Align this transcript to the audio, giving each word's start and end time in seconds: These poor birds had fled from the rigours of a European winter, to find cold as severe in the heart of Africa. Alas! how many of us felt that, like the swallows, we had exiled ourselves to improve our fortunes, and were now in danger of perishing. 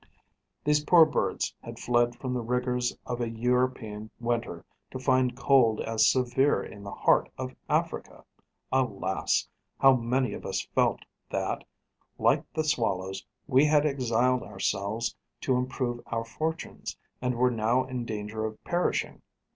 These 0.63 0.83
poor 0.83 1.05
birds 1.05 1.53
had 1.61 1.77
fled 1.77 2.15
from 2.15 2.33
the 2.33 2.41
rigours 2.41 2.97
of 3.05 3.21
a 3.21 3.29
European 3.29 4.09
winter, 4.19 4.65
to 4.89 4.97
find 4.97 5.37
cold 5.37 5.79
as 5.81 6.09
severe 6.09 6.63
in 6.63 6.81
the 6.83 6.89
heart 6.89 7.29
of 7.37 7.53
Africa. 7.69 8.25
Alas! 8.71 9.47
how 9.79 9.93
many 9.95 10.33
of 10.33 10.43
us 10.43 10.65
felt 10.73 11.01
that, 11.29 11.63
like 12.17 12.51
the 12.51 12.63
swallows, 12.63 13.23
we 13.45 13.63
had 13.63 13.85
exiled 13.85 14.41
ourselves 14.41 15.15
to 15.41 15.55
improve 15.55 16.01
our 16.07 16.25
fortunes, 16.25 16.97
and 17.21 17.35
were 17.35 17.51
now 17.51 17.83
in 17.83 18.03
danger 18.03 18.43
of 18.45 18.63
perishing. 18.63 19.21